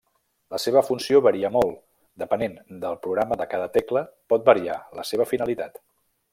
La 0.53 0.59
seva 0.61 0.81
funció 0.87 1.19
varia 1.25 1.51
molt, 1.57 1.75
depenent 2.23 2.57
del 2.85 2.97
programa 3.05 3.39
cada 3.53 3.69
tecla 3.79 4.05
pot 4.35 4.51
variar 4.51 4.81
la 5.01 5.07
seva 5.13 5.33
finalitat. 5.35 5.83